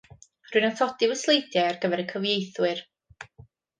[0.53, 2.83] Rwy'n atodi fy sleidiau ar gyfer y cyfieithwyr.